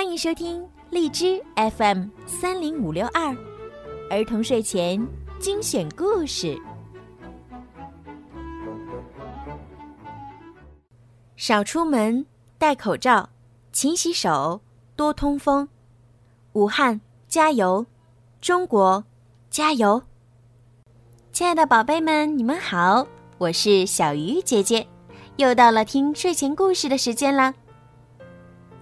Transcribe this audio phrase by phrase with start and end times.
[0.00, 1.44] 欢迎收听荔枝
[1.76, 3.36] FM 三零五六二
[4.08, 5.06] 儿童睡前
[5.38, 6.58] 精选故事。
[11.36, 12.24] 少出门，
[12.56, 13.28] 戴口罩，
[13.72, 14.62] 勤洗手，
[14.96, 15.68] 多通风。
[16.54, 16.98] 武汉
[17.28, 17.84] 加油，
[18.40, 19.04] 中国
[19.50, 20.02] 加油！
[21.30, 23.06] 亲爱的宝贝们，你们好，
[23.36, 24.88] 我是小鱼姐姐，
[25.36, 27.54] 又到了听睡前故事的时间了。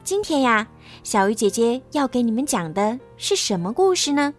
[0.09, 0.67] 今天呀，
[1.03, 4.33] 小鱼姐姐要给你们讲的是什么故事呢？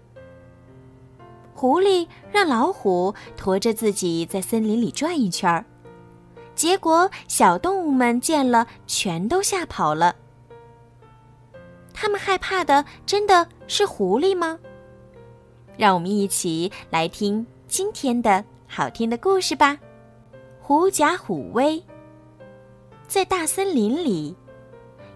[1.53, 5.63] 狐狸让老虎驮着自己在森林里转一圈儿，
[6.55, 10.15] 结果小动物们见了全都吓跑了。
[11.93, 14.57] 他们害怕的真的是狐狸吗？
[15.77, 19.77] 让我们一起来听今天的好听的故事吧。
[20.59, 21.79] 狐假虎威，
[23.07, 24.35] 在大森林里。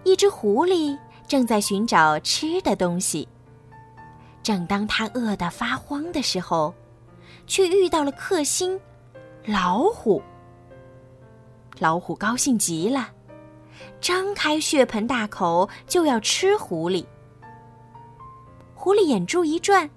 [0.04, 3.26] 一只狐狸正在寻找吃的东西。
[4.42, 6.74] 正当它饿得发慌的时候，
[7.46, 8.78] 却遇到了克星——
[9.46, 10.22] 老虎。
[11.78, 13.08] 老虎高兴极了，
[14.00, 17.04] 张开血盆大口就要吃狐狸。
[18.74, 19.88] 狐狸眼珠一转，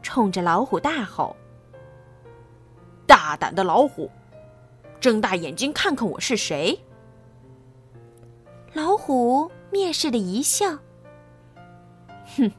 [0.00, 1.34] 冲着老虎大吼
[3.04, 4.08] ：“大胆的老虎，
[5.00, 6.78] 睁大眼睛看看我是谁！”
[8.74, 10.78] 老虎蔑视的一笑
[12.36, 12.50] ：“哼，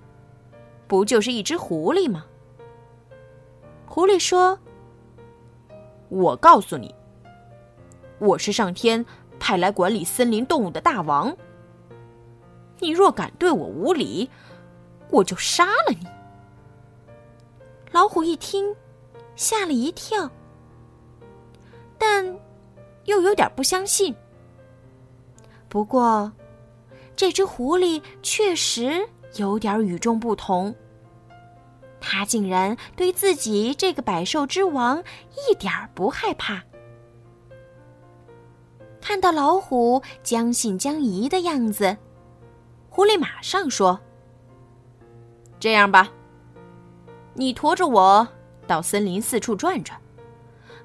[0.88, 2.25] 不就是一只狐狸吗？”
[3.85, 4.57] 狐狸说
[6.09, 6.93] ：“我告诉你，
[8.19, 9.05] 我是上天
[9.39, 11.35] 派来管理森林动物的大王。
[12.80, 14.30] 你若敢对我无礼，
[15.09, 16.07] 我就杀了你。”
[17.91, 18.75] 老虎一听，
[19.35, 20.30] 吓了一跳，
[21.97, 22.25] 但
[23.05, 24.15] 又有点不相信。
[25.70, 26.31] 不过，
[27.16, 30.76] 这只狐狸确实有点与众不同。
[32.02, 35.04] 它竟然对自己这个百兽之王
[35.48, 36.64] 一点不害怕。
[38.99, 41.95] 看到老虎将信将疑的样子，
[42.89, 43.99] 狐狸马上说
[45.60, 46.10] ：“这样吧，
[47.33, 48.27] 你驮着我
[48.66, 49.99] 到森林四处转转，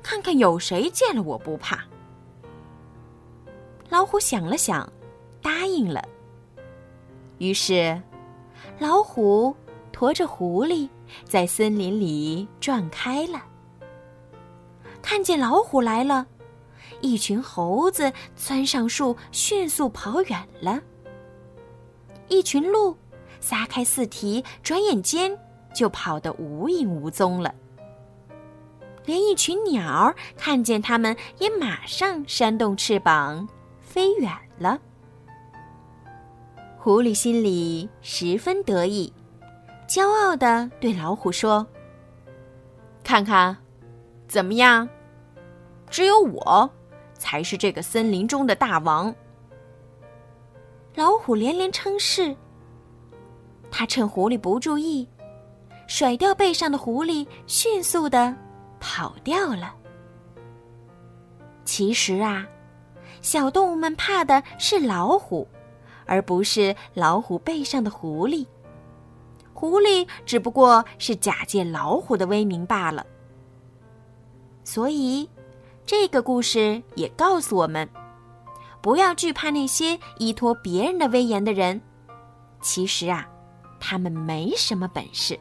[0.03, 1.85] 看看有谁见了我不怕。”
[3.89, 4.91] 老虎想了想，
[5.41, 6.03] 答应了。
[7.39, 8.01] 于是，
[8.79, 9.55] 老虎
[9.93, 10.89] 驮着狐狸
[11.25, 13.43] 在森林里转开了。
[15.03, 16.27] 看见老虎来了，
[17.01, 20.81] 一群猴子窜上树，迅速跑远了。
[22.29, 22.97] 一群鹿
[23.39, 25.39] 撒开四蹄，转眼间
[25.75, 27.55] 就跑得无影无踪了。
[29.05, 33.47] 连一群鸟看见它们，也马上扇动翅膀。
[33.95, 34.29] 飞远
[34.59, 34.77] 了。
[36.77, 39.13] 狐狸心里十分得意，
[39.87, 41.65] 骄傲的对老虎说
[43.05, 43.57] ：“看看，
[44.27, 44.89] 怎么样？
[45.89, 46.69] 只有我
[47.13, 49.15] 才是这个森林中的大王。”
[50.97, 52.35] 老虎连连称是。
[53.71, 55.09] 他趁狐狸不注意，
[55.87, 58.35] 甩掉背上的狐狸，迅速的
[58.81, 59.73] 跑掉了。
[61.65, 62.45] 其实啊。
[63.21, 65.47] 小动物们怕的是老虎，
[66.07, 68.47] 而不是老虎背上的狐狸。
[69.53, 73.07] 狐狸只不过是假借老虎的威名罢了。
[74.65, 75.29] 所以，
[75.87, 77.89] 这个故事也告诉我们：
[78.83, 81.81] 不要惧怕那些依托别人的威严的人。
[82.61, 83.29] 其实啊，
[83.79, 85.39] 他们没什么本事。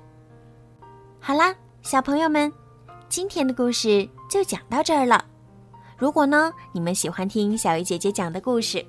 [1.19, 2.51] 好啦，小朋友们，
[3.09, 5.25] 今天的故事就讲到这儿了。
[6.03, 8.86] 如果呢，你们喜欢听小鱼姐姐讲的故事，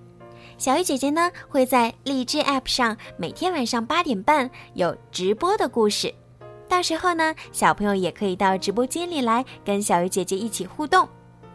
[0.58, 6.12] 小鱼姐姐呢会在荔枝 App 上每天晚上八点半有直播的故事，
[6.68, 11.08] 到时候呢，小朋友也可以到直播间里来跟小鱼姐姐一起互动，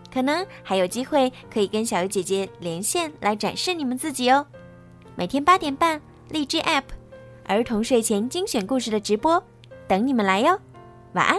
[0.10, 4.48] 可能还有机会可以跟小鱼姐姐连线来展示你们自己哦。
[5.18, 6.86] 每天八点半，荔枝 App
[7.44, 9.44] 儿童睡前精选故事的直播，
[9.90, 10.58] 等你们来哟。
[11.16, 11.38] 晚安。